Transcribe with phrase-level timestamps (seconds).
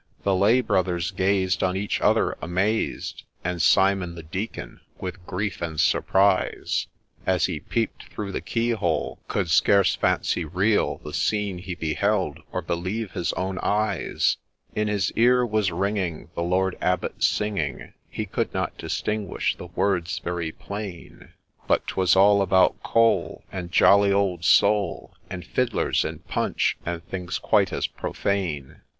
[0.23, 5.79] The lay brothers gazed on each other, amazed; And Simon the Deacon, with grief and
[5.79, 6.87] surprise,
[7.27, 12.39] As he peep'd through the key hole, could scarce fancy real The scene he beheld,
[12.51, 14.37] or believe his own eyes.
[14.73, 20.17] In his ear was ringing the Lord Abbot singing,— He could not distinguish the words
[20.17, 21.29] very plain,
[21.67, 27.37] But 'twas all about 'Cole,' and 'jolly old Soul,' And' Fiddlers,' and' Punch,' and things
[27.37, 28.77] quite as profane.